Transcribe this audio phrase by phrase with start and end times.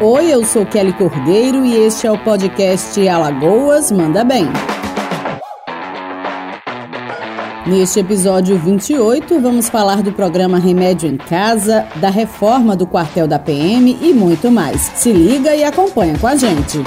[0.00, 4.46] Oi, eu sou Kelly Cordeiro e este é o podcast Alagoas Manda Bem.
[7.66, 13.38] Neste episódio 28, vamos falar do programa Remédio em Casa, da reforma do quartel da
[13.38, 14.80] PM e muito mais.
[14.94, 16.82] Se liga e acompanha com a gente.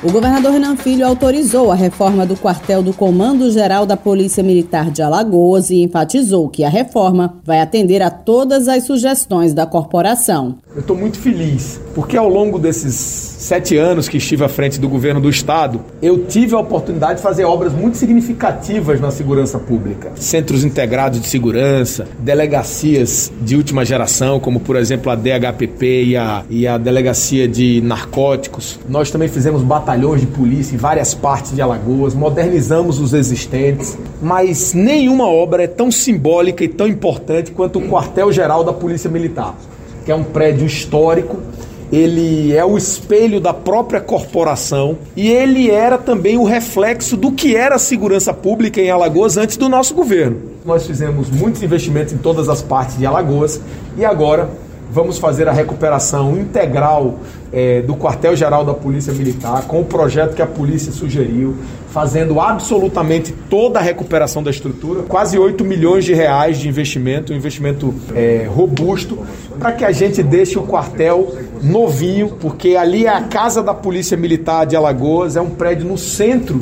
[0.00, 4.92] O governador Renan Filho autorizou a reforma do quartel do Comando Geral da Polícia Militar
[4.92, 10.54] de Alagoas e enfatizou que a reforma vai atender a todas as sugestões da corporação.
[10.72, 14.88] Eu estou muito feliz, porque ao longo desses sete anos que estive à frente do
[14.88, 20.10] governo do estado, eu tive a oportunidade de fazer obras muito significativas na segurança pública.
[20.16, 26.44] Centros integrados de segurança, delegacias de última geração, como por exemplo a DHPP e a,
[26.50, 28.80] e a Delegacia de Narcóticos.
[28.88, 34.74] Nós também fizemos batalhões de polícia em várias partes de Alagoas, modernizamos os existentes, mas
[34.74, 39.54] nenhuma obra é tão simbólica e tão importante quanto o quartel-geral da Polícia Militar
[40.08, 41.36] que é um prédio histórico,
[41.92, 47.56] ele é o espelho da própria corporação e ele era também o reflexo do que
[47.56, 50.40] era a segurança pública em Alagoas antes do nosso governo.
[50.64, 53.60] Nós fizemos muitos investimentos em todas as partes de Alagoas
[53.96, 54.50] e agora
[54.90, 57.18] vamos fazer a recuperação integral
[57.52, 61.56] é, do quartel-geral da Polícia Militar, com o projeto que a polícia sugeriu,
[61.90, 67.36] fazendo absolutamente toda a recuperação da estrutura, quase 8 milhões de reais de investimento, um
[67.36, 69.18] investimento é, robusto,
[69.58, 74.16] para que a gente deixe o quartel novinho, porque ali é a casa da Polícia
[74.16, 76.60] Militar de Alagoas, é um prédio no centro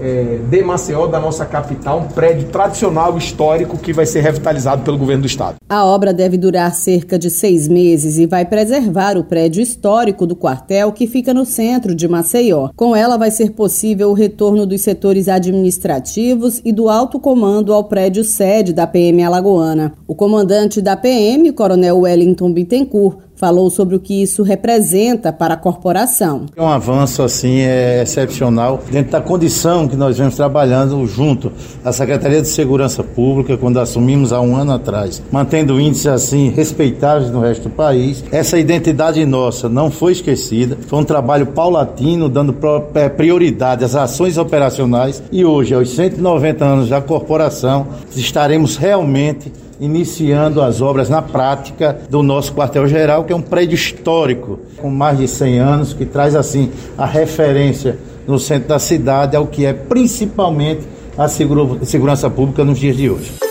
[0.00, 4.98] é, de Maceió, da nossa capital, um prédio tradicional histórico que vai ser revitalizado pelo
[4.98, 5.56] governo do estado.
[5.68, 10.36] A obra deve durar cerca de seis meses e vai preservar o prédio histórico do
[10.36, 12.70] quartel que fica no centro de Maceió.
[12.76, 17.84] Com ela vai ser possível o retorno dos setores administrativos e do alto comando ao
[17.84, 19.92] prédio sede da PM Alagoana.
[20.06, 25.56] O comandante da PM, Coronel Wellington Bittencourt, falou sobre o que isso representa para a
[25.56, 26.46] corporação.
[26.56, 31.52] É um avanço assim é excepcional dentro da condição que nós vemos trabalhando junto
[31.84, 37.30] à Secretaria de Segurança Pública quando assumimos há um ano atrás, mantendo índices assim respeitáveis
[37.30, 38.24] no resto do país.
[38.32, 40.76] Essa identidade nossa não foi esquecida.
[40.88, 42.56] Foi um trabalho paulatino dando
[42.94, 47.86] é, prioridade às ações operacionais e hoje, aos 190 anos da corporação,
[48.16, 54.58] estaremos realmente iniciando as obras na prática do nosso quartel-geral, que é um prédio histórico,
[54.76, 59.46] com mais de 100 anos, que traz assim a referência no centro da cidade ao
[59.46, 60.82] que é principalmente
[61.16, 63.47] a segurança pública nos dias de hoje.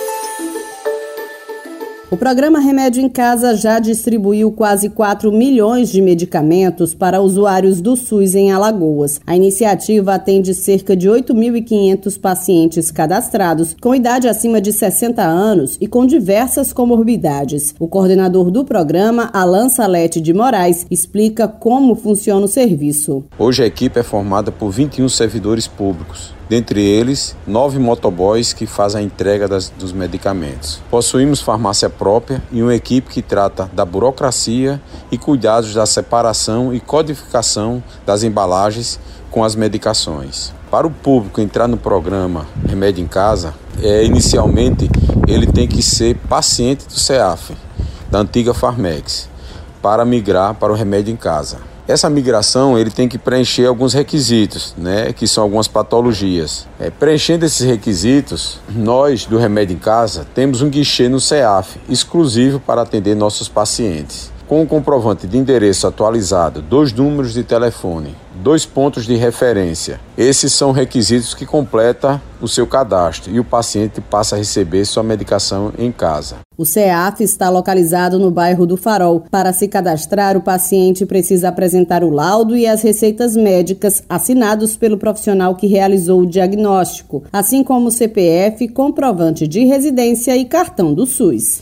[2.09, 7.97] O programa Remédio em Casa já distribuiu quase 4 milhões de medicamentos para usuários do
[7.97, 9.19] SUS em Alagoas.
[9.27, 15.85] A iniciativa atende cerca de 8.500 pacientes cadastrados com idade acima de 60 anos e
[15.85, 17.75] com diversas comorbidades.
[17.77, 23.25] O coordenador do programa, Alan Salete de Moraes, explica como funciona o serviço.
[23.37, 29.01] Hoje a equipe é formada por 21 servidores públicos dentre eles nove motoboys que fazem
[29.01, 30.81] a entrega das, dos medicamentos.
[30.89, 34.81] Possuímos farmácia própria e uma equipe que trata da burocracia
[35.11, 38.99] e cuidados da separação e codificação das embalagens
[39.29, 40.53] com as medicações.
[40.71, 44.89] Para o público entrar no programa Remédio em Casa, é, inicialmente
[45.27, 47.55] ele tem que ser paciente do CEAF,
[48.09, 49.29] da antiga Farmex,
[49.87, 51.59] para migrar para o Remédio em Casa.
[51.87, 56.67] Essa migração ele tem que preencher alguns requisitos, né, que são algumas patologias.
[56.77, 62.59] É, preenchendo esses requisitos, nós do Remédio em Casa temos um guichê no CEAF exclusivo
[62.59, 68.65] para atender nossos pacientes com o comprovante de endereço atualizado, dois números de telefone, dois
[68.65, 69.99] pontos de referência.
[70.17, 75.03] Esses são requisitos que completa o seu cadastro e o paciente passa a receber sua
[75.03, 76.37] medicação em casa.
[76.57, 79.25] O CEAF está localizado no bairro do Farol.
[79.29, 84.97] Para se cadastrar, o paciente precisa apresentar o laudo e as receitas médicas assinados pelo
[84.97, 91.05] profissional que realizou o diagnóstico, assim como o CPF, comprovante de residência e cartão do
[91.05, 91.61] SUS.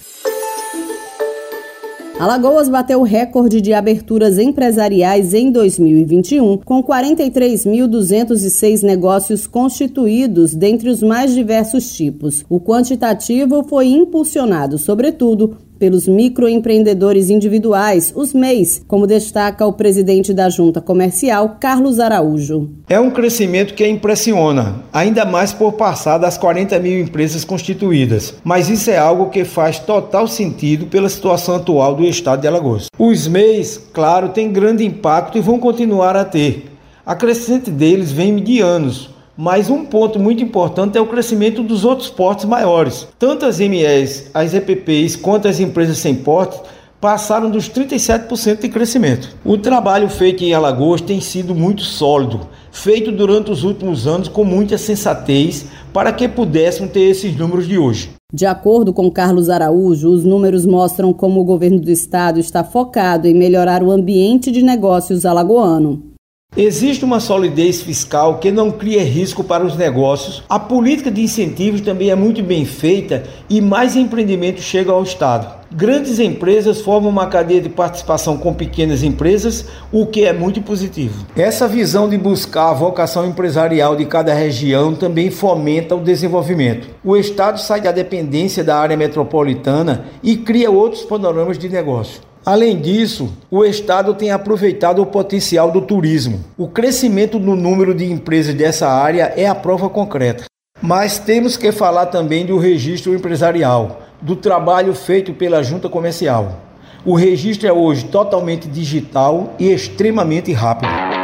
[2.17, 11.03] Alagoas bateu o recorde de aberturas empresariais em 2021, com 43.206 negócios constituídos dentre os
[11.03, 12.45] mais diversos tipos.
[12.47, 20.49] O quantitativo foi impulsionado, sobretudo, pelos microempreendedores individuais, os MEIs, como destaca o presidente da
[20.49, 22.69] Junta Comercial, Carlos Araújo.
[22.89, 28.35] É um crescimento que impressiona, ainda mais por passar das 40 mil empresas constituídas.
[28.43, 32.87] Mas isso é algo que faz total sentido pela situação atual do estado de Alagoas.
[32.97, 36.71] Os MEIs, claro, têm grande impacto e vão continuar a ter.
[37.05, 41.83] A crescente deles vem de anos, mas um ponto muito importante é o crescimento dos
[41.83, 43.07] outros portos maiores.
[43.19, 46.59] Tanto as MEs, as EPPs quanto as empresas sem porte
[46.99, 49.35] passaram dos 37% de crescimento.
[49.45, 54.43] O trabalho feito em Alagoas tem sido muito sólido, feito durante os últimos anos com
[54.43, 58.09] muita sensatez para que pudéssemos ter esses números de hoje.
[58.33, 63.27] De acordo com Carlos Araújo, os números mostram como o governo do estado está focado
[63.27, 66.14] em melhorar o ambiente de negócios alagoano.
[66.57, 70.41] Existe uma solidez fiscal que não cria risco para os negócios.
[70.47, 75.53] A política de incentivos também é muito bem feita e mais empreendimentos chegam ao Estado.
[75.69, 81.25] Grandes empresas formam uma cadeia de participação com pequenas empresas, o que é muito positivo.
[81.35, 86.87] Essa visão de buscar a vocação empresarial de cada região também fomenta o desenvolvimento.
[87.03, 92.21] O Estado sai da dependência da área metropolitana e cria outros panoramas de negócio.
[92.45, 96.45] Além disso, o Estado tem aproveitado o potencial do turismo.
[96.55, 100.45] O crescimento no número de empresas dessa área é a prova concreta.
[100.79, 106.59] Mas temos que falar também do registro empresarial, do trabalho feito pela junta comercial.
[107.03, 111.14] O registro é hoje totalmente digital e extremamente rápido.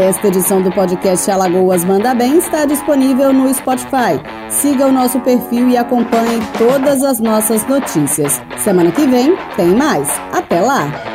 [0.00, 4.18] Esta edição do podcast Alagoas Manda Bem está disponível no Spotify.
[4.48, 8.40] Siga o nosso perfil e acompanhe todas as nossas notícias.
[8.56, 10.08] Semana que vem tem mais.
[10.32, 11.09] Até lá!